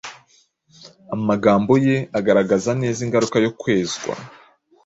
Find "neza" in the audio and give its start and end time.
2.81-2.99